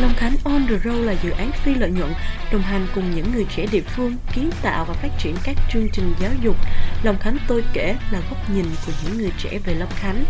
[0.00, 2.12] Long Khánh On The Road là dự án phi lợi nhuận
[2.52, 5.88] đồng hành cùng những người trẻ địa phương kiến tạo và phát triển các chương
[5.92, 6.56] trình giáo dục.
[7.02, 10.24] Long Khánh tôi kể là góc nhìn của những người trẻ về Long Khánh,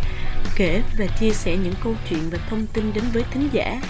[0.56, 3.81] kể và chia sẻ những câu chuyện và thông tin đến với thính giả.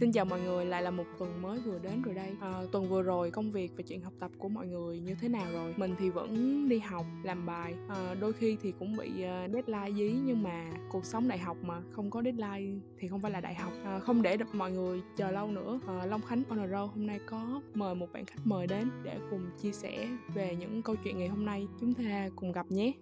[0.00, 2.36] Xin chào mọi người, lại là một tuần mới vừa đến rồi đây.
[2.40, 5.28] À, Tuần vừa rồi công việc và chuyện học tập của mọi người như thế
[5.28, 5.74] nào rồi?
[5.76, 7.74] Mình thì vẫn đi học, làm bài.
[7.88, 11.56] À, Đôi khi thì cũng bị uh, deadline dí Nhưng mà cuộc sống đại học
[11.62, 13.72] mà không có deadline thì không phải là đại học.
[13.84, 15.80] À, Không để được mọi người chờ lâu nữa.
[15.86, 18.90] À, Long Khánh On The Road hôm nay có mời một bạn khách mời đến
[19.02, 21.66] Để cùng chia sẻ về những câu chuyện ngày hôm nay.
[21.80, 22.92] Chúng ta cùng gặp nhé.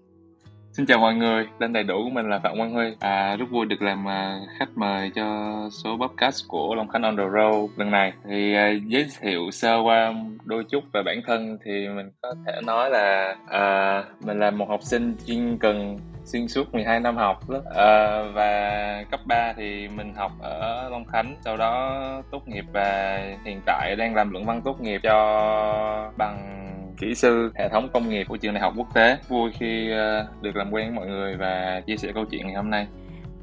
[0.76, 2.94] Xin chào mọi người, tên đầy đủ của mình là Phạm Quang Huy.
[3.00, 7.16] À, rất vui được làm à, khách mời cho số podcast của Long Khánh On
[7.16, 8.12] The Road lần này.
[8.28, 12.52] Thì à, giới thiệu sơ qua đôi chút về bản thân thì mình có thể
[12.64, 17.50] nói là à, mình là một học sinh chuyên cần xuyên suốt 12 năm học
[17.50, 17.58] đó.
[17.74, 22.00] À, và cấp 3 thì mình học ở Long Khánh sau đó
[22.30, 26.66] tốt nghiệp và hiện tại đang làm luận văn tốt nghiệp cho bằng
[26.98, 29.18] kỹ sư hệ thống công nghiệp của trường đại học quốc tế.
[29.28, 32.56] Vui khi ờ, được làm quen với mọi người và chia sẻ câu chuyện ngày
[32.56, 32.86] hôm nay.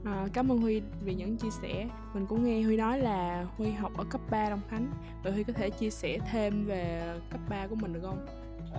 [0.05, 1.85] À, cảm ơn Huy vì những chia sẻ.
[2.13, 4.87] Mình cũng nghe Huy nói là Huy học ở cấp 3 Long Khánh.
[5.23, 7.01] Vậy Huy có thể chia sẻ thêm về
[7.31, 8.25] cấp 3 của mình được không?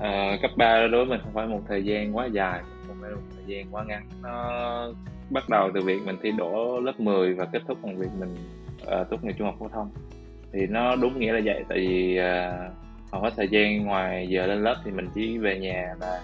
[0.01, 3.11] À, cấp 3 đối với mình không phải một thời gian quá dài Không phải
[3.11, 4.09] một thời gian quá ngắn.
[4.23, 4.93] Nó
[5.31, 8.37] bắt đầu từ việc mình thi đỗ lớp 10 Và kết thúc bằng việc mình
[8.83, 9.91] uh, tốt nghiệp trung học phổ thông.
[10.53, 12.73] Thì nó đúng nghĩa là vậy Tại vì uh,
[13.15, 16.21] hầu hết thời gian ngoài giờ lên lớp thì mình chỉ về nhà và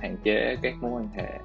[0.00, 1.38] hạn chế các mối quan hệ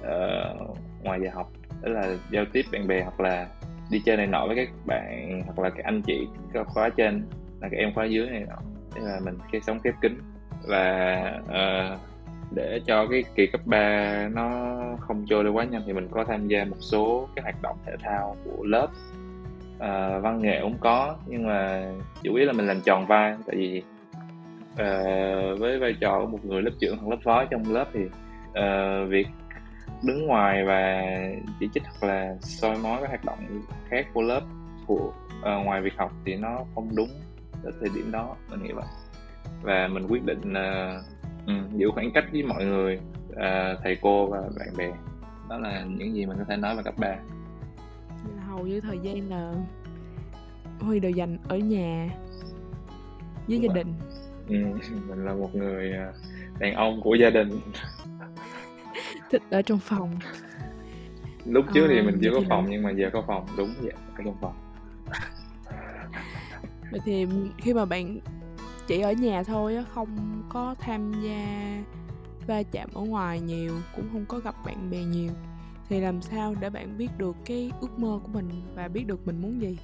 [0.00, 1.52] uh, ngoài giờ học.
[1.82, 3.46] Đó là giao tiếp bạn bè hoặc là
[3.90, 7.26] đi chơi này nọ với các bạn hoặc là các anh chị các khóa trên
[7.60, 8.56] là các em khóa dưới này nọ.
[8.94, 10.20] Thế là mình khi sống khép kín
[10.68, 12.00] và uh,
[12.50, 16.24] để cho cái kỳ cấp 3 nó không trôi đi quá nhanh thì mình có
[16.24, 18.88] tham gia một số các hoạt động thể thao của lớp.
[19.74, 23.56] Uh, văn nghệ cũng có nhưng mà chủ yếu là mình làm tròn vai tại
[23.56, 23.82] vì
[24.74, 28.00] uh, với vai trò của một người lớp trưởng hoặc lớp phó trong lớp thì
[28.48, 29.26] uh, việc
[30.02, 31.02] đứng ngoài và
[31.60, 34.42] chỉ trích hoặc là soi mói các hoạt động khác của lớp
[34.86, 37.08] của uh, ngoài việc học thì nó không đúng
[37.64, 38.86] ở thời điểm đó mình nghĩ vậy.
[39.62, 40.54] Và mình quyết định
[41.46, 44.92] um, giữ khoảng cách với mọi người uh, thầy cô và bạn bè.
[45.48, 47.16] Đó là những gì mình có thể nói về cấp 3
[48.46, 49.54] hầu như thời gian là
[50.80, 52.08] Huy đều dành ở nhà
[53.48, 53.94] với gia đình
[54.48, 54.54] ừ,
[55.08, 56.12] mình là một người à,
[56.58, 57.60] đàn ông của gia đình.
[59.30, 60.10] Thích ở trong phòng.
[61.44, 62.70] Lúc trước à, thì mình chưa có phòng là...
[62.70, 63.46] nhưng mà giờ có phòng.
[63.56, 64.54] Đúng vậy ở trong phòng.
[66.90, 67.26] Vậy thì
[67.58, 68.18] khi mà bạn
[68.86, 71.82] chỉ ở nhà thôi á không có tham gia
[72.46, 75.30] va chạm ở ngoài nhiều cũng không có gặp bạn bè nhiều
[75.88, 79.26] thì làm sao để bạn biết được cái ước mơ của mình và biết được
[79.26, 79.78] mình muốn gì?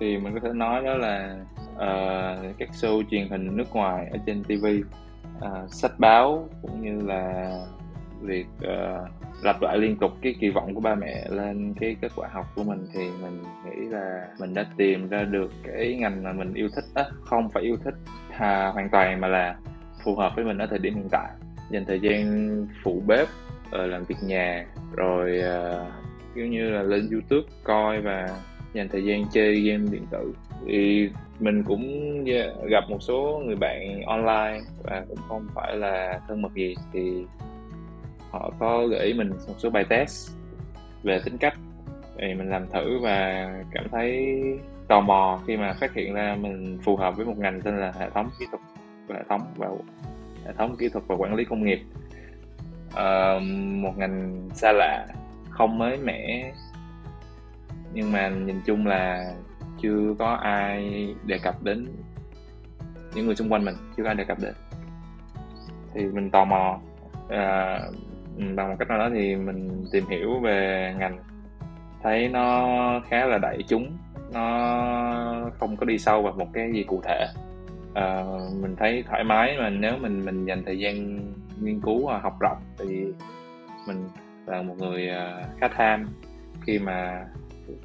[0.00, 1.44] Thì mình có thể nói đó là
[1.80, 4.84] uh, các show truyền hình nước ngoài ở trên TV uh,
[5.40, 7.52] ờ, sách báo cũng như là
[8.20, 9.08] việc uh,
[9.42, 12.46] lặp lại liên tục cái kỳ vọng của ba mẹ lên cái kết quả học
[12.54, 16.54] của mình thì mình nghĩ là mình đã tìm ra được cái ngành mà mình
[16.54, 17.94] yêu thích á không phải yêu thích
[18.38, 19.56] à, hoàn toàn mà là
[20.04, 21.30] phù hợp với mình ở thời điểm hiện tại.
[21.70, 23.28] Dành thời gian phụ bếp
[23.72, 24.66] làm việc nhà
[24.96, 25.92] rồi uh,
[26.34, 28.28] kiểu như là lên youtube coi và
[28.72, 30.34] dành thời gian chơi game điện tử.
[30.66, 31.10] Thì
[31.40, 32.24] mình cũng
[32.70, 37.24] gặp một số người bạn online và cũng không phải là thân mật gì thì
[38.30, 40.30] họ có gửi mình một số bài test
[41.02, 41.54] về tính cách.
[42.18, 44.36] Thì mình làm thử và cảm thấy
[44.88, 47.92] tò mò khi mà phát hiện ra mình phù hợp với một ngành tên là
[47.98, 48.62] hệ thống kỹ thuật
[49.06, 49.68] và hệ thống và
[50.46, 51.80] hệ thống kỹ thuật và quản lý công nghiệp.
[52.94, 53.38] À,
[53.82, 55.06] một ngành xa lạ
[55.50, 56.52] không mới mẻ
[57.92, 59.32] nhưng mà nhìn chung là
[59.82, 61.86] chưa có ai đề cập đến
[63.14, 64.54] những người xung quanh mình chưa có ai đề cập đến.
[65.94, 66.78] Thì mình tò mò
[67.28, 67.78] à,
[68.36, 71.18] ừ, bằng một cách nào đó thì mình tìm hiểu về ngành.
[72.02, 72.66] Thấy nó
[73.08, 73.96] khá là đại chúng
[74.32, 77.26] nó không có đi sâu vào một cái gì cụ thể.
[77.94, 78.24] À,
[78.60, 81.20] mình thấy thoải mái mà nếu mình mình dành thời gian
[81.60, 83.04] nghiên cứu và học rộng thì
[83.86, 84.08] mình
[84.46, 86.08] là một người à, khá tham
[86.66, 87.26] khi mà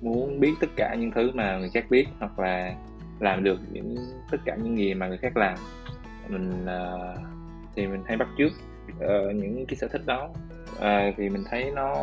[0.01, 2.75] muốn biết tất cả những thứ mà người khác biết hoặc là
[3.19, 3.95] làm được những
[4.31, 5.57] tất cả những gì mà người khác làm.
[6.27, 7.19] Mình uh,
[7.75, 8.51] thì mình hay bắt chước
[8.97, 10.29] uh, những cái sở thích đó.
[10.75, 11.93] Uh, thì mình thấy nó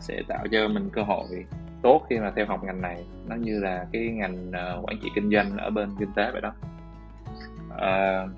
[0.00, 1.26] sẽ tạo cho mình cơ hội
[1.82, 3.04] tốt khi mà theo học ngành này.
[3.26, 6.40] Nó như là cái ngành uh, quản trị kinh doanh ở bên kinh tế vậy
[6.40, 6.54] đó.
[7.74, 8.30] Uh,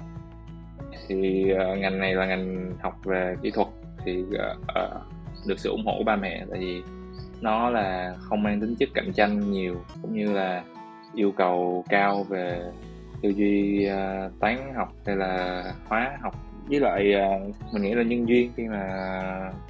[1.08, 3.69] thì uh, ngành này là ngành học về kỹ thuật
[4.05, 5.02] thì uh, uh,
[5.46, 6.46] được sự ủng hộ của ba mẹ.
[6.50, 6.82] Tại vì
[7.44, 10.62] nó là không mang tính chất cạnh tranh nhiều cũng như là
[11.14, 12.62] yêu cầu cao về
[13.23, 16.35] tư duy uh, toán học hay là hóa học.
[16.69, 18.87] Với lại uh, mình nghĩ là nhân duyên khi mà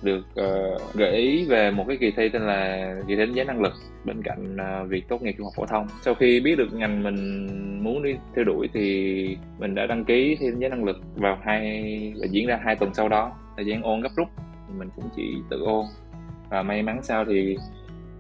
[0.03, 3.45] được uh, gợi ý về một cái kỳ thi tên là kỳ thi đánh giá
[3.45, 3.73] năng lực
[4.05, 5.87] bên cạnh uh, việc tốt nghiệp trung học phổ thông.
[6.03, 10.37] Sau khi biết được ngành mình muốn đi theo đuổi thì mình đã đăng ký
[10.41, 13.33] thi đánh giá năng lực vào hai và diễn ra hai tuần sau đó.
[13.57, 14.29] Thời gian ôn gấp rút
[14.79, 15.85] mình cũng chỉ tự ôn
[16.55, 17.57] và may mắn sao thì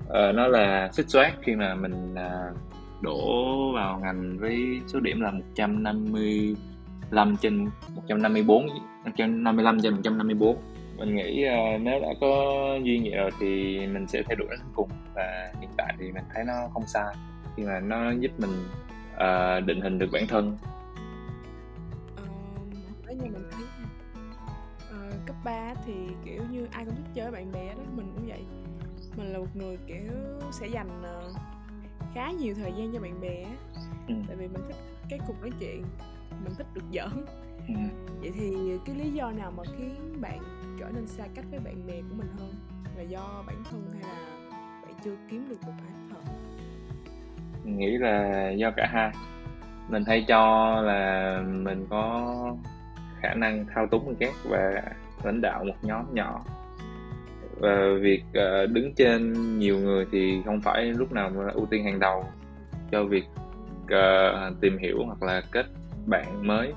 [0.05, 2.57] uh, nó là xích xoát khi mà mình uh,
[3.01, 8.67] đổ vào ngành với số điểm là 155 trên 154
[9.05, 10.57] 155 trên 154
[10.97, 14.61] mình nghĩ uh, nếu đã có duyên vậy rồi thì mình sẽ thay đổi đến
[14.75, 14.89] cùng.
[15.15, 17.15] Và hiện tại thì mình thấy nó không sai
[17.57, 18.65] khi mà nó giúp mình
[19.15, 20.57] uh, định hình được bản thân.
[23.09, 23.65] Như mình thấy
[25.09, 25.95] uh, cấp 3 thì
[26.25, 27.84] kiểu như ai cũng thích chơi với bạn bè đó
[29.35, 30.13] là một người kiểu
[30.51, 31.37] sẽ dành uh,
[32.15, 33.45] khá nhiều thời gian cho bạn bè
[34.09, 34.15] ừ.
[34.27, 34.77] tại vì mình thích
[35.09, 35.85] cái cuộc nói chuyện
[36.45, 37.25] mình thích được giỡn.
[37.69, 37.75] Ừ.
[38.21, 40.39] vậy thì cái lý do nào mà khiến bạn
[40.79, 42.55] trở nên xa cách với bạn bè của mình hơn?
[42.97, 44.49] Là do bản thân hay là
[44.83, 46.05] bạn chưa kiếm được một partner
[47.65, 49.13] mình nghĩ là do cả hai.
[49.89, 52.57] Mình hay cho là mình có
[53.21, 54.83] khả năng thao túng người khác và
[55.23, 56.45] lãnh đạo một nhóm nhỏ
[57.61, 62.01] và việc uh, đứng trên nhiều người thì không phải lúc nào ưu tiên hàng
[62.01, 62.25] đầu
[62.93, 63.25] cho việc
[63.85, 65.67] uh, tìm hiểu hoặc là kết
[66.07, 66.73] bạn mới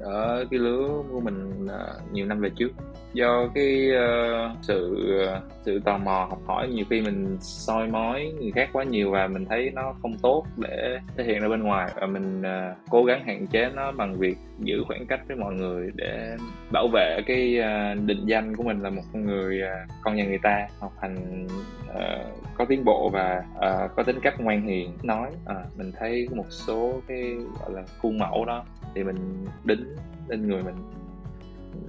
[0.00, 2.70] ở cái lứa của mình uh, nhiều năm về trước.
[3.12, 4.96] Do cái uh, sự
[5.36, 9.10] uh, sự tò mò học hỏi nhiều khi mình soi mói người khác quá nhiều
[9.10, 12.76] và mình thấy nó không tốt để thể hiện ra bên ngoài và mình uh,
[12.90, 16.36] cố gắng hạn chế nó bằng việc giữ khoảng cách với mọi người để
[16.72, 20.24] bảo vệ cái uh, định danh của mình là một con người uh, con nhà
[20.24, 21.46] người ta học hành
[21.90, 25.30] uh, có tiến bộ và uh, có tính cách ngoan hiền nói.
[25.30, 28.64] Uh, mình thấy một số cái gọi là khuôn mẫu đó
[28.94, 29.84] thì mình đính
[30.28, 30.74] lên người mình.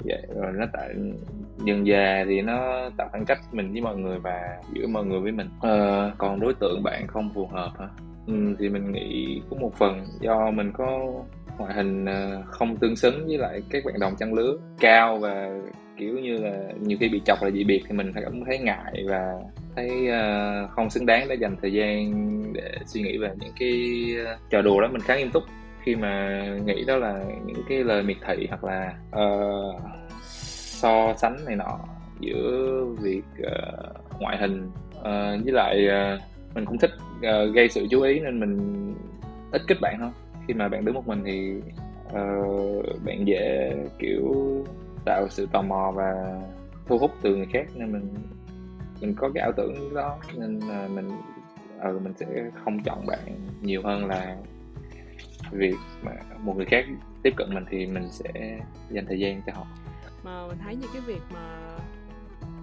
[0.03, 0.87] Vậy rồi nó tạo
[1.65, 5.19] dần già thì nó tạo khoảng cách mình với mọi người và giữa mọi người
[5.19, 5.47] với mình.
[5.61, 7.87] Ờ, còn đối tượng bạn không phù hợp hả?
[8.27, 11.13] Ừ, thì mình nghĩ có một phần do mình có
[11.57, 15.59] ngoại hình ờ, không tương xứng với lại các bạn đồng trang lứa cao và
[15.97, 19.03] kiểu như là nhiều khi bị chọc là dị biệt thì mình cảm thấy ngại
[19.07, 19.33] và
[19.75, 22.13] thấy ờ, không xứng đáng để dành thời gian
[22.53, 25.43] để suy nghĩ về những cái ờ, trò đùa đó mình khá nghiêm túc
[25.85, 29.81] khi mà nghĩ đó là những cái lời miệt thị hoặc là uh,
[30.19, 31.79] so sánh này nọ
[32.19, 36.21] giữa việc uh, ngoại hình uh, với lại uh,
[36.55, 38.93] mình cũng thích uh, gây sự chú ý nên mình
[39.51, 40.11] ít kết bạn hơn
[40.47, 41.55] khi mà bạn đứng một mình thì
[42.07, 44.35] uh, bạn dễ kiểu
[45.05, 46.41] tạo sự tò mò và
[46.87, 48.13] thu hút từ người khác nên mình
[49.01, 51.09] mình có cái ảo tưởng đó nên uh, mình
[51.89, 52.25] uh, mình sẽ
[52.63, 53.19] không chọn bạn
[53.61, 54.35] nhiều hơn là
[55.51, 56.85] việc mà một người khác
[57.23, 58.59] tiếp cận mình thì mình sẽ
[58.89, 59.67] dành thời gian cho họ.
[60.23, 61.77] Mà mình thấy như cái việc mà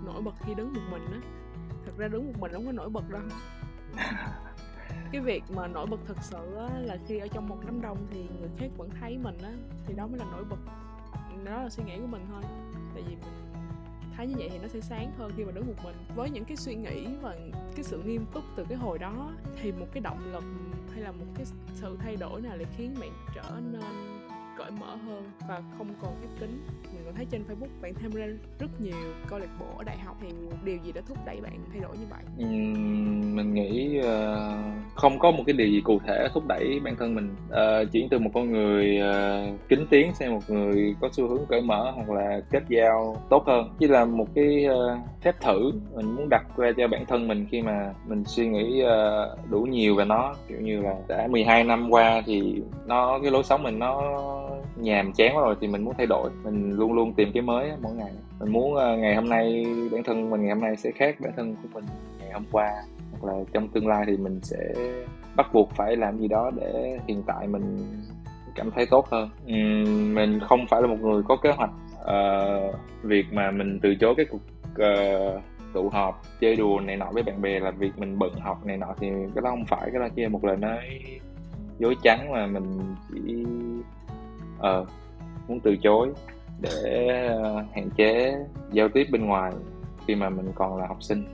[0.05, 1.21] nổi bật khi đứng một mình á
[1.85, 3.23] thật ra đứng một mình không có nổi bật đâu.
[5.13, 8.07] Cái việc mà nổi bật thật sự á, là khi ở trong một đám đông
[8.11, 9.53] thì người khác vẫn thấy mình á
[9.87, 10.57] thì đó mới là nổi bật.
[11.45, 12.43] Đó là suy nghĩ của mình thôi.
[12.95, 13.53] Tại vì mình
[14.17, 15.97] thấy như vậy thì nó sẽ sáng hơn khi mà đứng một mình.
[16.15, 17.35] Với những cái suy nghĩ và
[17.75, 20.45] cái sự nghiêm túc từ cái hồi đó thì một cái động lực
[20.93, 24.22] hay là một cái sự thay đổi nào lại khiến bạn trở nên
[24.59, 26.63] cởi mở hơn và không còn khép kín
[27.03, 28.27] mình còn thấy trên facebook bạn tham gia
[28.59, 28.95] rất nhiều
[29.29, 30.17] câu lạc bộ ở đại học.
[30.23, 30.29] Thì
[30.65, 32.21] điều gì đã thúc đẩy bạn thay đổi như vậy?
[32.47, 36.97] Uhm, mình nghĩ uh, không có một cái điều gì cụ thể thúc đẩy bản
[36.99, 37.35] thân mình.
[37.51, 41.29] Ờ, uh, chuyển từ một con người uh, kính tiếng sang một người có xu
[41.29, 43.75] hướng cởi mở hoặc là kết giao tốt hơn.
[43.79, 47.47] Chỉ là một cái uh, phép thử mình muốn đặt ra cho bản thân mình
[47.51, 50.35] khi mà mình suy nghĩ uh, đủ nhiều về nó.
[50.49, 54.03] Kiểu như là đã 12 năm qua thì nó cái lối sống mình nó
[54.77, 56.31] nhàm chán quá rồi thì mình muốn thay đổi.
[56.45, 58.13] Mình luôn luôn tìm cái mới mỗi ngày.
[58.41, 61.33] Mình muốn ờ, ngày hôm nay bản thân mình ngày hôm nay sẽ khác bản
[61.37, 61.85] thân của mình
[62.21, 62.71] ngày hôm qua.
[63.11, 64.75] Hoặc là trong tương lai thì mình sẽ
[65.37, 67.79] bắt buộc phải làm gì đó để hiện tại mình
[68.55, 69.31] cảm thấy tốt hơn.
[69.45, 73.95] Uhm, mình không phải là một người có kế hoạch uh, việc mà mình từ
[73.95, 74.41] chối cái cuộc
[74.73, 78.67] uh, tụ họp chơi đùa này nọ với bạn bè là việc mình bận học
[78.67, 79.91] này nọ thì cái đó không phải.
[79.93, 80.79] Cái đó chỉ là một lời nói
[81.79, 82.65] dối trắng mà mình
[83.13, 83.45] chỉ
[84.63, 84.89] uh,
[85.49, 86.13] muốn từ chối
[86.61, 88.35] để uh, hạn chế
[88.73, 89.53] giao tiếp bên ngoài
[90.07, 91.25] khi mà mình còn là học sinh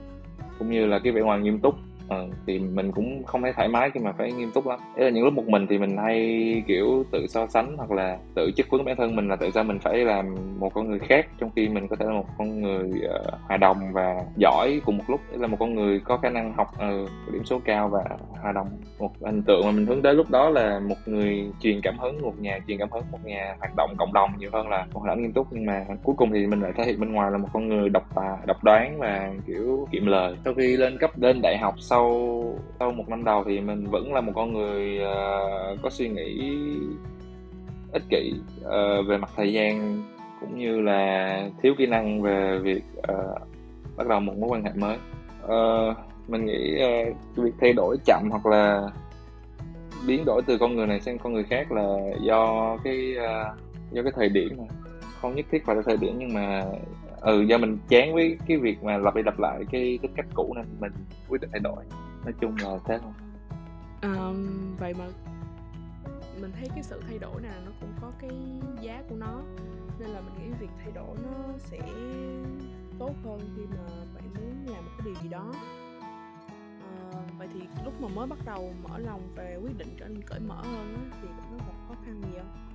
[0.59, 1.75] cũng như là cái vẻ ngoài nghiêm túc
[2.09, 4.79] ờ, thì mình cũng không thấy thoải mái khi mà phải nghiêm túc lắm.
[4.97, 8.19] Đấy là những lúc một mình thì mình hay kiểu tự so sánh hoặc là
[8.35, 10.99] tự chất vấn bản thân mình là tại sao mình phải làm một con người
[10.99, 14.81] khác trong khi mình có thể là một con người uh, hòa đồng và giỏi
[14.85, 15.21] cùng một lúc.
[15.31, 18.05] Đấy là một con người có khả năng học uh, điểm số cao và
[18.43, 18.69] hòa đồng.
[18.99, 22.23] Một hình tượng mà mình hướng tới lúc đó là một người truyền cảm hứng
[22.23, 25.01] một nhà truyền cảm hứng một nhà hoạt động cộng đồng nhiều hơn là một
[25.01, 25.47] hoạt động nghiêm túc.
[25.51, 27.89] Nhưng mà cuối cùng thì mình lại thể hiện bên ngoài là một con người
[27.89, 30.37] độc tài độc đoán và kiểu kiệm lời.
[30.45, 31.98] Sau khi lên cấp lên đại học sau
[32.79, 36.53] sau một năm đầu thì mình vẫn là một con người uh, có suy nghĩ
[37.93, 40.03] ích kỷ uh, về mặt thời gian
[40.41, 43.41] cũng như là thiếu kỹ năng về việc uh,
[43.97, 44.97] bắt đầu một mối quan hệ mới.
[45.45, 45.97] Uh,
[46.29, 48.89] mình nghĩ uh, việc thay đổi chậm hoặc là
[50.07, 53.59] biến đổi từ con người này sang con người khác là do cái uh,
[53.93, 54.65] do cái thời điểm mà
[55.21, 56.65] không nhất thiết phải là thời điểm nhưng mà
[57.21, 60.27] ừ do mình chán với cái việc mà lặp đi lặp lại cái tính cách
[60.35, 60.93] cũ nên mình
[61.29, 61.85] quyết định thay đổi.
[62.25, 63.13] Nói chung là thế thôi.
[64.03, 65.05] Um, vậy mà
[66.41, 68.31] mình thấy cái sự thay đổi này nó cũng có cái
[68.81, 69.43] giá của nó
[69.99, 71.79] nên là mình nghĩ việc thay đổi nó sẽ
[72.99, 75.55] tốt hơn khi mà bạn muốn làm một cái điều gì đó.
[77.13, 80.23] À, vậy thì lúc mà mới bắt đầu mở lòng về quyết định trở nên
[80.23, 82.68] cởi mở hơn á, thì nó gặp khó khăn gì không?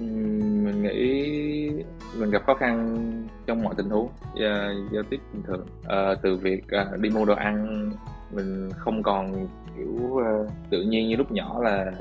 [0.00, 1.70] Mình nghĩ
[2.18, 2.98] mình gặp khó khăn
[3.46, 5.66] trong mọi tình huống uh, giao tiếp bình thường.
[5.88, 7.90] À, từ việc à, đi mua đồ ăn
[8.32, 11.92] mình không còn kiểu uh, tự nhiên như lúc nhỏ là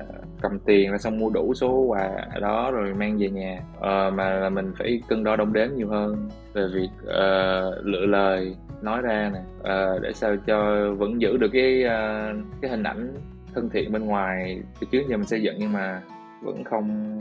[0.42, 2.10] cầm tiền ra xong mua đủ số quà
[2.42, 3.60] đó rồi mang về nhà.
[3.78, 8.06] Uh, mà là mình phải cân đo đong đếm nhiều hơn về việc uh, lựa
[8.06, 9.40] lời nói ra nè.
[9.60, 13.14] Uh, để sao cho vẫn giữ được cái uh, cái hình ảnh
[13.54, 14.62] thân thiện bên ngoài.
[14.80, 16.02] Từ trước giờ mình xây dựng nhưng mà
[16.44, 17.20] vẫn không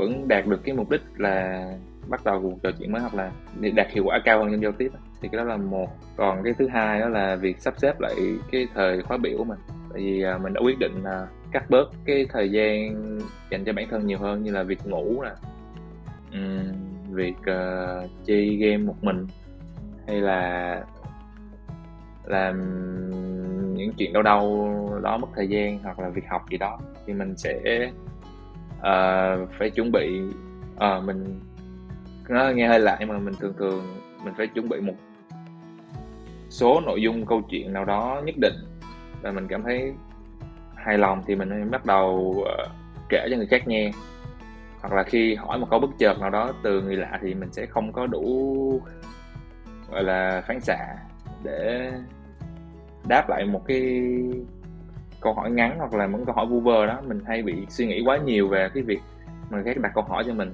[0.00, 1.64] vẫn đạt được cái mục đích là
[2.08, 4.62] bắt đầu cuộc trò chuyện mới hoặc là để đạt hiệu quả cao hơn trong
[4.62, 5.88] giao tiếp thì cái đó là một.
[6.16, 8.14] Còn cái thứ hai đó là việc sắp xếp lại
[8.52, 9.58] cái thời khóa biểu của mình.
[9.68, 12.94] Tại vì à, mình đã quyết định là cắt bớt cái thời gian
[13.50, 15.30] dành cho bản thân nhiều hơn như là việc ngủ nè
[16.38, 16.72] uhm,
[17.10, 19.26] việc uh, chơi game một mình
[20.06, 20.82] hay là
[22.24, 22.56] làm
[23.74, 24.70] những chuyện đâu đâu
[25.02, 26.78] đó mất thời gian hoặc là việc học gì đó.
[27.06, 27.90] Thì mình sẽ
[28.82, 30.20] à, phải chuẩn bị
[30.78, 31.40] à, mình
[32.28, 33.84] nó nghe hơi lại mà mình thường thường
[34.24, 34.94] mình phải chuẩn bị một
[36.48, 38.54] số nội dung câu chuyện nào đó nhất định.
[39.22, 39.92] Và mình cảm thấy
[40.74, 42.70] hài lòng thì mình bắt đầu uh,
[43.08, 43.90] kể cho người khác nghe.
[44.80, 47.52] Hoặc là khi hỏi một câu bất chợt nào đó từ người lạ thì mình
[47.52, 48.80] sẽ không có đủ
[49.90, 50.96] gọi là phán xạ
[51.42, 51.92] để
[53.08, 54.02] đáp lại một cái
[55.20, 57.86] câu hỏi ngắn hoặc là những câu hỏi vu vơ đó mình hay bị suy
[57.86, 59.00] nghĩ quá nhiều về cái việc
[59.50, 60.52] mà các khác đặt câu hỏi cho mình.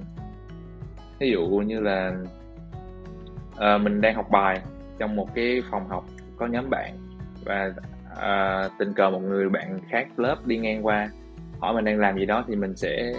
[1.19, 2.13] Ví dụ như là
[3.51, 4.61] uh, mình đang học bài
[4.99, 6.05] trong một cái phòng học
[6.37, 6.97] có nhóm bạn
[7.45, 7.73] và
[8.11, 11.09] uh, tình cờ một người bạn khác lớp đi ngang qua
[11.59, 13.13] hỏi mình đang làm gì đó thì mình sẽ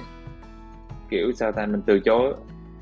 [1.10, 2.34] kiểu sao ta mình từ chối.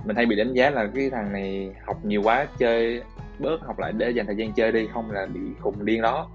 [0.05, 3.03] Mình hay bị đánh giá là cái thằng này học nhiều quá chơi
[3.39, 6.31] bớt học lại để dành thời gian chơi đi không là bị khùng điên đó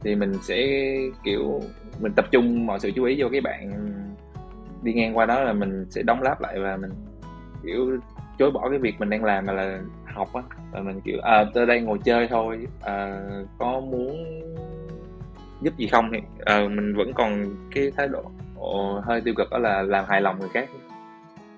[0.00, 0.66] thì mình sẽ
[1.24, 1.60] kiểu
[2.00, 3.72] mình tập trung mọi sự chú ý vô cái bạn
[4.82, 6.90] đi ngang qua đó là mình sẽ đóng láp lại và mình
[7.64, 7.98] kiểu
[8.38, 10.42] chối bỏ cái việc mình đang làm mà là học á.
[10.72, 13.20] Và mình kiểu à tôi đây ngồi chơi thôi à,
[13.58, 14.16] có muốn
[15.60, 18.22] giúp gì không thì à, mình vẫn còn cái thái độ
[18.56, 20.68] ồ, hơi tiêu cực đó là làm hài lòng người khác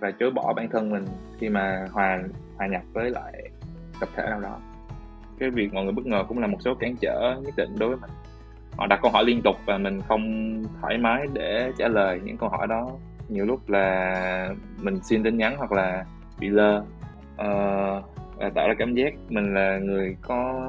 [0.01, 1.05] và chối bỏ bản thân mình
[1.39, 2.23] khi mà hòa
[2.57, 3.51] hòa nhập với lại
[4.01, 4.59] tập thể nào đó.
[5.39, 7.89] Cái việc mọi người bất ngờ cũng là một số cản trở nhất định đối
[7.89, 8.11] với mình
[8.79, 12.37] họ đặt câu hỏi liên tục và mình không thoải mái để trả lời những
[12.37, 12.91] câu hỏi đó.
[13.29, 16.05] Nhiều lúc là mình xin tin nhắn hoặc là
[16.41, 16.79] bị lơ.
[17.33, 18.05] Uh,
[18.37, 20.69] và tạo ra cảm giác mình là người có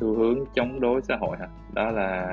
[0.00, 1.46] xu hướng chống đối xã hội hả?
[1.74, 2.26] Đó là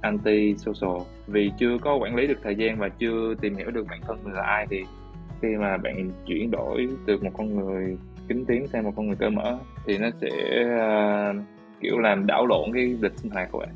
[0.00, 3.86] anti social vì chưa có quản lý được thời gian và chưa tìm hiểu được
[3.90, 4.84] bản thân mình là ai thì
[5.42, 7.96] khi mà bạn chuyển đổi từ một con người
[8.28, 10.30] kính tiếng sang một con người cởi mở thì nó sẽ
[10.74, 11.36] uh,
[11.80, 13.74] kiểu làm đảo lộn cái lịch sinh hoạt của bạn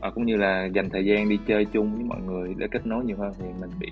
[0.00, 2.86] à, cũng như là dành thời gian đi chơi chung với mọi người để kết
[2.86, 3.88] nối nhiều hơn thì mình bị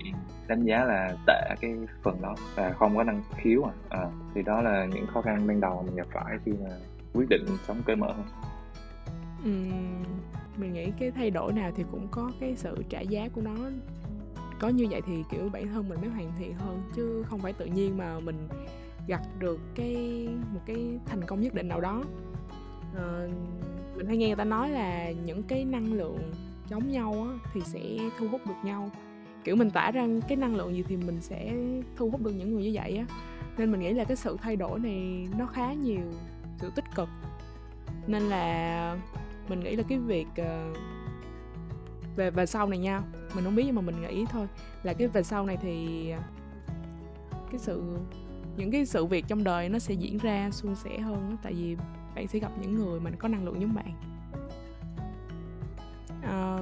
[0.47, 1.71] đánh giá là tệ cái
[2.03, 5.47] phần đó và không có năng khiếu à, à thì đó là những khó khăn
[5.47, 6.69] ban đầu mình gặp phải khi mà
[7.13, 8.25] quyết định sống cởi mở hơn.
[9.41, 10.03] Uhm,
[10.57, 13.55] mình nghĩ cái thay đổi nào thì cũng có cái sự trả giá của nó.
[14.59, 17.53] Có như vậy thì kiểu bản thân mình mới hoàn thiện hơn chứ không phải
[17.53, 18.47] tự nhiên mà mình
[19.07, 22.03] gặp được cái một cái thành công nhất định nào đó.
[22.95, 23.31] Uh,
[23.97, 26.31] mình hay nghe người ta nói là những cái năng lượng
[26.69, 28.89] giống nhau á, thì sẽ thu hút được nhau.
[29.43, 31.53] Kiểu mình tỏa ra cái năng lượng gì thì mình sẽ
[31.95, 33.05] thu hút được những người như vậy á.
[33.57, 36.11] Nên mình nghĩ là cái sự thay đổi này nó khá nhiều
[36.57, 37.09] sự tích cực.
[38.07, 38.97] Nên là
[39.49, 40.77] mình nghĩ là cái việc uh,
[42.15, 43.01] về về sau này nha
[43.35, 44.47] mình không biết nhưng mà mình nghĩ thôi
[44.83, 46.07] là cái về sau này thì
[47.51, 47.97] cái sự
[48.57, 51.77] những cái sự việc trong đời nó sẽ diễn ra suôn sẻ hơn tại vì
[52.17, 53.91] bạn sẽ gặp những người mình có năng lượng giống bạn.
[56.21, 56.57] À,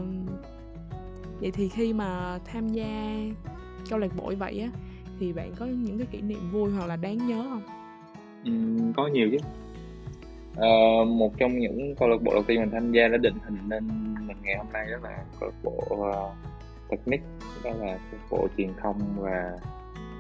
[1.40, 3.16] vậy thì khi mà tham gia
[3.90, 4.70] câu lạc bộ vậy á
[5.20, 7.62] thì bạn có những cái kỷ niệm vui hoặc là đáng nhớ không?
[8.46, 8.52] Ừ,
[8.96, 9.38] có nhiều chứ.
[10.58, 10.70] À,
[11.08, 13.88] một trong những câu lạc bộ đầu tiên mình tham gia đã định hình nên
[14.28, 16.36] mình ngày hôm nay đó là câu lạc bộ uh,
[16.90, 17.22] technic
[17.64, 19.58] đó là câu lạc bộ truyền thông và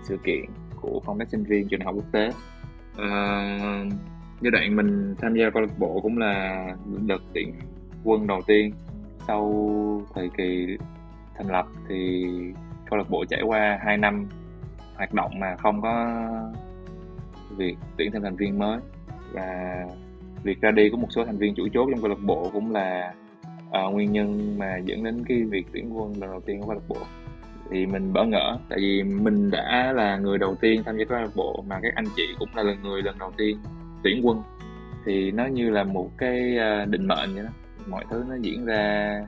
[0.03, 0.45] sự kiện
[0.81, 2.27] của phong cách sinh viên trường đại học quốc tế.
[2.93, 3.93] Uh,
[4.45, 6.65] giai đoạn mình tham gia câu lạc bộ cũng là
[7.07, 7.53] đợt tuyển
[8.03, 8.71] quân đầu tiên.
[9.27, 9.51] Sau
[10.15, 10.77] thời kỳ
[11.37, 12.25] thành lập thì
[12.89, 14.27] câu lạc bộ trải qua 2 năm
[14.95, 16.21] hoạt động mà không có
[17.57, 18.79] việc tuyển thêm thành viên mới.
[19.31, 19.83] Và
[20.43, 22.71] việc ra đi của một số thành viên chủ chốt trong câu lạc bộ cũng
[22.71, 23.13] là
[23.67, 26.75] uh, nguyên nhân mà dẫn đến cái việc tuyển quân lần đầu tiên của câu
[26.75, 26.97] lạc bộ.
[27.71, 31.19] Thì mình bỡ ngỡ tại vì mình đã là người đầu tiên tham gia câu
[31.19, 33.57] lạc bộ mà các anh chị cũng là lần người lần đầu tiên
[34.05, 34.41] tuyển quân.
[35.05, 37.50] Thì nó như là một cái à, định mệnh vậy đó.
[37.88, 39.21] Mọi thứ nó diễn ra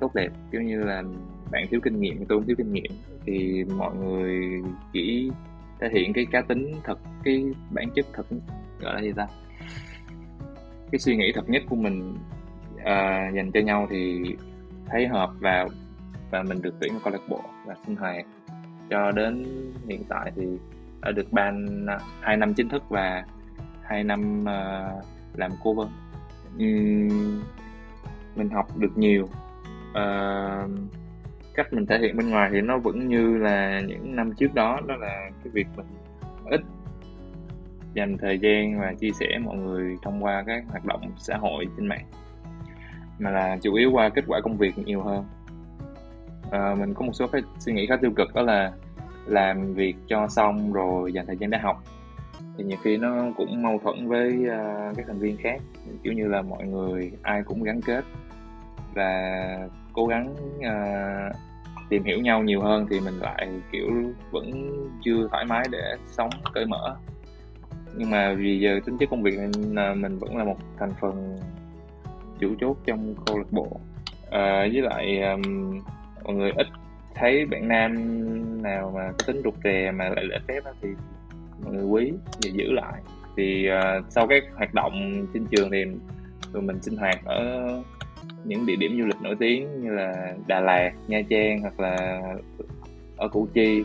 [0.00, 1.02] tốt đẹp kiểu như là
[1.50, 2.92] bạn thiếu kinh nghiệm tôi không thiếu kinh nghiệm.
[3.26, 4.62] Thì mọi người
[4.92, 5.30] chỉ
[5.80, 8.26] thể hiện cái cá tính thật cái bản chất thật
[8.80, 9.26] gọi là gì ta?
[10.92, 12.14] Cái suy nghĩ thật nhất của mình
[12.74, 14.22] uh, dành cho nhau thì
[14.86, 15.66] thấy hợp và
[16.30, 18.26] và mình được tuyển vào câu lạc bộ và sinh hoạt.
[18.90, 19.46] Cho đến
[19.88, 20.42] hiện tại thì
[21.02, 21.86] đã được ban
[22.20, 23.24] hai năm chính thức và
[23.90, 25.04] hai năm uh,
[25.38, 25.88] làm cố vấn
[26.58, 27.42] um,
[28.36, 29.28] mình học được nhiều.
[29.90, 30.70] Uh,
[31.54, 34.80] cách mình thể hiện bên ngoài thì nó vẫn như là những năm trước đó
[34.86, 35.86] đó là cái việc mình
[36.50, 36.60] ít
[37.94, 41.66] dành thời gian và chia sẻ mọi người thông qua các hoạt động xã hội
[41.76, 42.04] trên mạng
[43.18, 45.24] mà là chủ yếu qua kết quả công việc nhiều hơn.
[46.50, 48.72] À, mình có một số cái suy nghĩ khá tiêu cực đó là
[49.26, 51.84] làm việc cho xong rồi dành thời gian để học
[52.58, 55.60] thì nhiều khi nó cũng mâu thuẫn với à, uh, các thành viên khác.
[56.02, 58.04] Kiểu như là mọi người ai cũng gắn kết.
[58.94, 61.36] Và cố gắng uh,
[61.88, 63.88] tìm hiểu nhau nhiều hơn thì mình lại kiểu
[64.30, 64.50] vẫn
[65.04, 66.96] chưa thoải mái để sống cởi mở.
[67.96, 70.90] Nhưng mà vì giờ tính chất công việc nên à, mình vẫn là một thành
[71.00, 71.38] phần
[72.38, 73.80] chủ chốt trong câu lạc bộ.
[74.30, 75.80] À, với lại um,
[76.24, 76.66] mọi người ít
[77.14, 77.92] thấy bạn nam
[78.62, 80.88] nào mà có tính rụt rè mà lại lễ phép thì
[81.64, 83.02] mọi người quý và giữ lại.
[83.36, 85.84] Thì uh, sau các hoạt động trên trường thì
[86.52, 87.66] tụi mình sinh hoạt ở
[88.44, 92.22] những địa điểm du lịch nổi tiếng như là Đà Lạt, Nha Trang hoặc là
[93.16, 93.84] ở Củ Chi.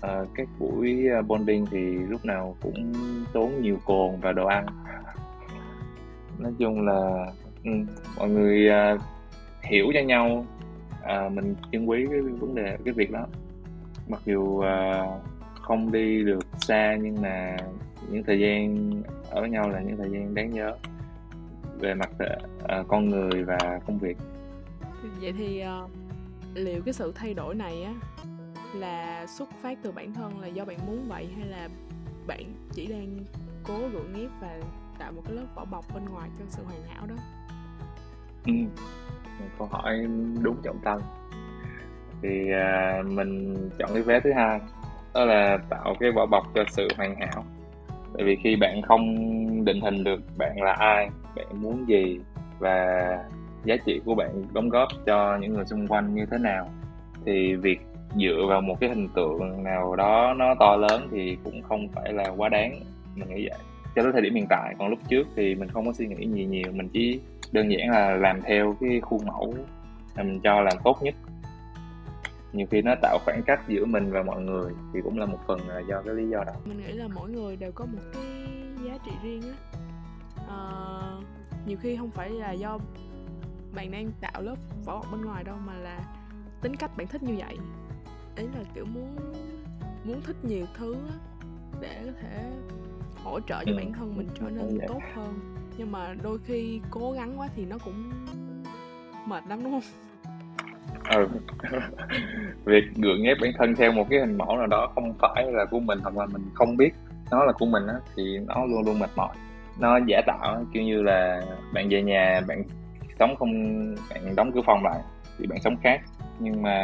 [0.00, 2.92] À, các buổi à, bonding thì lúc nào cũng
[3.32, 4.66] tốn nhiều cồn và đồ ăn.
[6.38, 7.26] Nói chung là
[7.64, 7.70] ừ,
[8.18, 9.00] mọi người uh,
[9.62, 10.46] hiểu cho nhau
[11.02, 13.26] uh, mình trân quý cái vấn đề cái việc đó.
[14.08, 14.64] Mặc dù uh,
[15.68, 17.56] không đi được xa nhưng mà
[18.10, 18.90] những thời gian
[19.30, 20.76] ở với nhau là những thời gian đáng nhớ
[21.80, 22.10] về mặt
[22.80, 24.18] uh, con người và công việc.
[25.20, 25.90] Vậy thì uh,
[26.54, 27.94] liệu cái sự thay đổi này á
[28.74, 31.68] là xuất phát từ bản thân là do bạn muốn vậy hay là
[32.26, 33.18] bạn chỉ đang
[33.64, 34.60] cố gượng ép và
[34.98, 37.14] tạo một cái lớp vỏ bọc bên ngoài cho sự hoàn hảo đó?
[38.46, 38.52] Ừ.
[39.58, 40.06] câu hỏi
[40.42, 41.00] đúng trọng tâm.
[42.22, 44.60] Thì uh, mình chọn cái vé thứ hai
[45.14, 47.44] đó là tạo cái vỏ bọc cho sự hoàn hảo.
[48.14, 49.04] Tại vì khi bạn không
[49.64, 52.20] định hình được bạn là ai, bạn muốn gì
[52.58, 53.06] và
[53.64, 56.68] giá trị của bạn đóng góp cho những người xung quanh như thế nào,
[57.24, 57.80] thì việc
[58.16, 62.12] dựa vào một cái hình tượng nào đó nó to lớn thì cũng không phải
[62.12, 62.80] là quá đáng.
[63.14, 63.58] Mình nghĩ vậy.
[63.96, 66.28] Cho tới thời điểm hiện tại, còn lúc trước thì mình không có suy nghĩ
[66.28, 66.72] gì nhiều.
[66.72, 67.20] Mình chỉ
[67.52, 69.54] đơn giản là làm theo cái khuôn mẫu
[70.16, 71.14] mình cho làm tốt nhất
[72.52, 75.38] nhiều khi nó tạo khoảng cách giữa mình và mọi người thì cũng là một
[75.46, 76.52] phần là do cái lý do đó.
[76.64, 78.22] Mình nghĩ là mỗi người đều có một cái
[78.84, 79.54] giá trị riêng á.
[80.48, 80.58] À,
[81.66, 82.78] nhiều khi không phải là do
[83.74, 86.00] bạn đang tạo lớp vỏ bọc bên ngoài đâu mà là
[86.62, 87.56] tính cách bạn thích như vậy.
[88.36, 89.16] Ấy là kiểu muốn
[90.04, 91.14] muốn thích nhiều thứ á
[91.80, 92.52] để có thể
[93.24, 93.76] hỗ trợ cho ừ.
[93.76, 95.56] bản thân mình trở nên tốt hơn.
[95.78, 98.10] Nhưng mà đôi khi cố gắng quá thì nó cũng
[99.26, 100.07] mệt lắm đúng không
[101.10, 101.28] ừ.
[102.64, 105.64] Việc gượng ép bản thân theo một cái hình mẫu nào đó không phải là
[105.64, 106.90] của mình, hoặc là mình không biết
[107.30, 109.34] nó là của mình á, thì nó luôn luôn mệt mỏi.
[109.80, 111.42] Nó giả tạo, kiểu như là
[111.74, 112.62] bạn về nhà, bạn
[113.18, 113.50] sống không,
[114.10, 115.00] bạn đóng cửa phòng lại
[115.38, 116.00] thì bạn sống khác.
[116.38, 116.76] Nhưng mà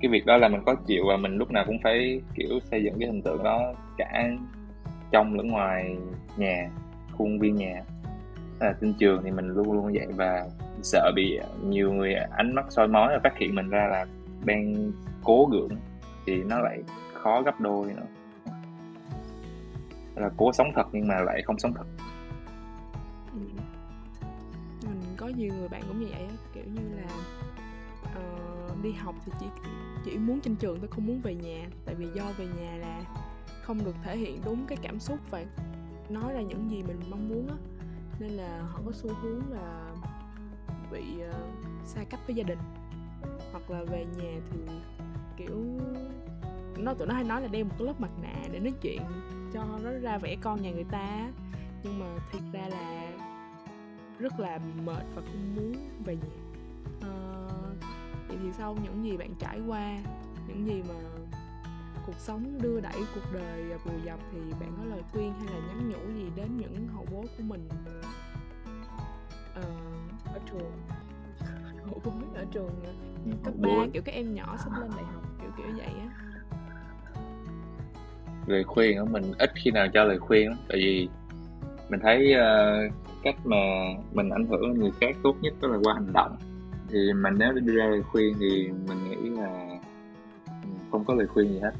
[0.00, 2.84] cái việc đó là mình có chịu và mình lúc nào cũng phải, kiểu, xây
[2.84, 4.28] dựng cái hình tượng đó cả
[5.10, 5.96] trong lẫn ngoài
[6.36, 6.70] nhà,
[7.12, 7.82] khuôn viên nhà.
[8.60, 10.46] Là trên trường thì mình luôn luôn vậy và
[10.82, 14.06] sợ bị nhiều người ánh mắt soi mói và phát hiện mình ra là
[14.44, 14.92] đang
[15.24, 15.68] cố gượng
[16.26, 16.82] thì nó lại
[17.14, 18.06] khó gấp đôi nữa.
[20.16, 21.84] Là cố sống thật nhưng mà lại không sống thật.
[23.32, 23.40] Ừ.
[24.82, 27.08] mình có nhiều người bạn cũng như vậy kiểu như là
[28.18, 29.46] uh, đi học thì chỉ
[30.04, 31.66] chỉ muốn trên trường tôi không muốn về nhà.
[31.84, 33.00] Tại vì do về nhà là
[33.62, 35.44] không được thể hiện đúng cái cảm xúc và
[36.08, 37.54] nói ra những gì mình mong muốn á.
[38.20, 39.92] Nên là họ có xu hướng là
[40.92, 41.34] bị uh,
[41.84, 42.58] xa cách với gia đình.
[43.52, 44.58] Hoặc là về nhà thì
[45.36, 45.64] kiểu
[46.76, 49.02] nó tụi nó hay nói là đeo một cái lớp mặt nạ để nói chuyện
[49.52, 51.30] cho nó ra vẻ con nhà người ta
[51.82, 53.12] nhưng mà thiệt ra là
[54.18, 55.74] rất là mệt và không muốn
[56.04, 56.28] về nhà.
[56.96, 57.82] Uh,
[58.28, 59.98] vậy thì sau những gì bạn trải qua
[60.48, 60.94] những gì mà
[62.06, 65.66] cuộc sống đưa đẩy cuộc đời vùi dập thì bạn có lời khuyên hay là
[65.66, 67.68] nhắn nhủ gì đến những hậu bối của mình?
[69.58, 69.87] Uh,
[70.50, 70.72] trường.
[71.84, 72.70] Hậu bối ở trường
[73.44, 76.08] cấp ba kiểu các em nhỏ sắp lên đại học kiểu kiểu vậy á.
[78.46, 81.08] Lời khuyên của mình ít khi nào cho lời khuyên tại vì
[81.88, 83.56] mình thấy uh, cách mà
[84.12, 86.36] mình ảnh hưởng người khác tốt nhất đó là qua hành động.
[86.88, 89.78] Thì mình nếu đưa ra lời khuyên thì mình nghĩ là
[90.90, 91.72] không có lời khuyên gì hết.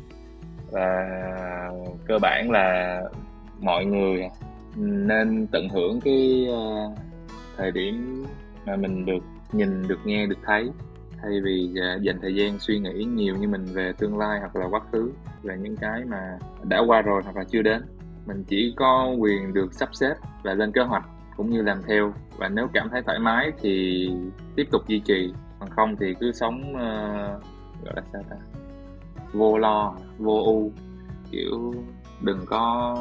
[0.70, 1.08] Và
[2.06, 3.02] cơ bản là
[3.60, 4.28] mọi người
[4.76, 6.98] nên tận hưởng cái uh,
[7.56, 8.24] thời điểm
[8.68, 10.70] mà mình được nhìn được nghe được thấy.
[11.22, 14.56] Thay vì à, dành thời gian suy nghĩ nhiều như mình về tương lai hoặc
[14.56, 17.82] là quá khứ về những cái mà đã qua rồi hoặc là chưa đến
[18.26, 21.04] mình chỉ có quyền được sắp xếp và lên kế hoạch
[21.36, 22.12] cũng như làm theo.
[22.36, 24.06] Và nếu cảm thấy thoải mái thì
[24.56, 27.44] tiếp tục duy trì còn không thì cứ sống uh,
[27.84, 28.36] gọi là sao ta?
[29.32, 30.70] Vô lo vô ưu
[31.30, 31.74] kiểu
[32.20, 32.94] đừng có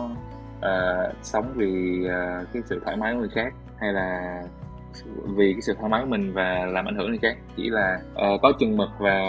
[0.58, 4.42] uh, sống vì uh, cái sự thoải mái của người khác hay là
[5.36, 7.38] vì cái sự thoải mái của mình và làm ảnh hưởng người khác.
[7.56, 9.20] Chỉ là uh, có chừng mực và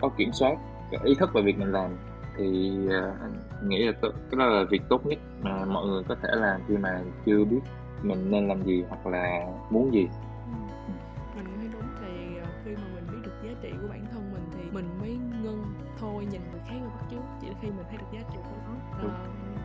[0.00, 0.56] có kiểm soát
[1.04, 1.96] ý thức về việc mình làm
[2.36, 6.28] thì uh, nghĩ là cái đó là việc tốt nhất mà mọi người có thể
[6.32, 7.60] làm khi mà chưa biết
[8.02, 10.08] mình nên làm gì hoặc là muốn gì.
[10.46, 10.92] Ừ.
[11.36, 14.32] mình thấy đúng thì ờ, khi mà mình biết được giá trị của bản thân
[14.32, 15.64] mình thì mình mới ngưng
[16.00, 19.06] thôi nhìn người khác bắt chước chỉ khi mình thấy được giá trị của nó.
[19.06, 19.12] Uh,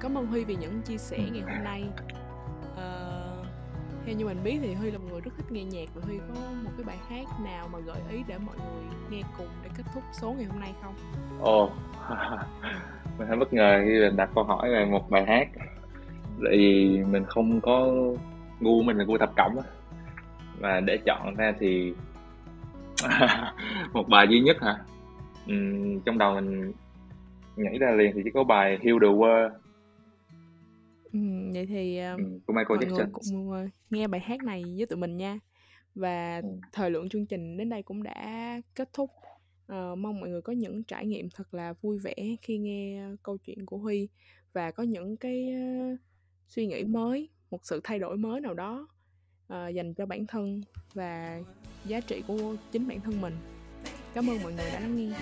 [0.01, 1.89] cảm ơn huy vì những chia sẻ ngày hôm nay.
[2.73, 3.16] Uh,
[4.07, 6.17] theo như mình biết thì huy là một người rất thích nghe nhạc và huy
[6.17, 9.69] có một cái bài hát nào mà gợi ý để mọi người nghe cùng để
[9.77, 10.93] kết thúc số ngày hôm nay không?
[11.39, 11.71] Ồ oh.
[13.19, 15.47] mình hơi bất ngờ khi mình đặt câu hỏi về một bài hát.
[16.43, 17.91] Tại vì mình không có
[18.59, 19.55] gu mình là gu thập cẩm
[20.59, 21.93] và để chọn ra thì
[23.93, 24.75] một bài duy nhất hả?
[25.47, 25.53] Ừ,
[26.05, 26.73] trong đầu mình
[27.55, 29.49] nhảy ra liền thì chỉ có bài Heal the World
[31.53, 35.17] vậy thì ừ, của Michael Jackson cũng uh, nghe bài hát này với tụi mình
[35.17, 35.39] nha.
[35.95, 36.49] Và ừ.
[36.71, 39.09] thời lượng chương trình đến đây cũng đã kết thúc.
[39.71, 43.37] Uh, mong mọi người có những trải nghiệm thật là vui vẻ khi nghe câu
[43.37, 44.07] chuyện của Huy
[44.53, 45.53] và có những cái
[45.93, 45.99] uh,
[46.47, 48.87] suy nghĩ mới một sự thay đổi mới nào đó
[49.53, 50.61] uh, dành cho bản thân
[50.93, 51.41] và
[51.85, 53.33] giá trị của chính bản thân mình.
[54.13, 55.17] Cảm ơn mọi người đã lắng nghe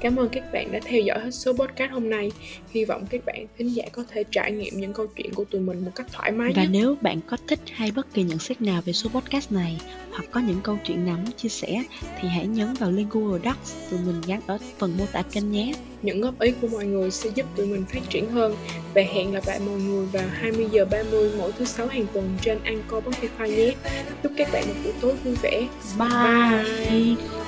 [0.00, 2.30] Cảm ơn các bạn đã theo dõi hết số podcast hôm nay.
[2.70, 5.60] Hy vọng các bạn thính giả có thể trải nghiệm những câu chuyện của tụi
[5.60, 6.68] mình một cách thoải mái Và nhất.
[6.72, 10.24] nếu bạn có thích hay bất kỳ nhận xét nào về số podcast này hoặc
[10.30, 11.82] có những câu chuyện nào muốn chia sẻ
[12.20, 15.52] thì hãy nhấn vào link Google Docs tụi mình gắn ở phần mô tả kênh
[15.52, 15.72] nhé.
[16.02, 18.56] Những góp ý của mọi người sẽ giúp tụi mình phát triển hơn
[18.94, 22.36] và hẹn gặp lại mọi người vào 20 giờ 30 mỗi thứ sáu hàng tuần
[22.42, 23.74] trên Anchor Spotify nhé.
[24.22, 25.68] Chúc các bạn một buổi tối vui vẻ.
[25.98, 26.08] Bye.
[26.90, 27.39] Bye.